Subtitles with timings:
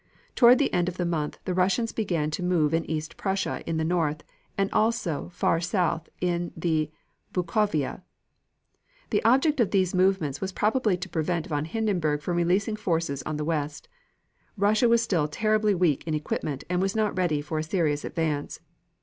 [0.35, 3.77] Toward the end of the month the Russians began to move in East Prussia in
[3.77, 4.23] the north
[4.57, 6.89] and also far south in the
[7.33, 8.01] Bukovina.
[9.11, 13.37] The object of these movements was probably to prevent von Hindenburg from releasing forces on
[13.37, 13.87] the west.
[14.57, 18.59] Russia was still terribly weak in equipment and was not ready for a serious advance.